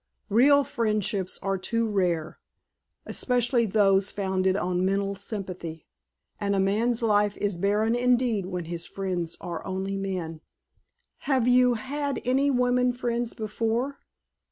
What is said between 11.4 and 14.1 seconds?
you had any woman friends before?"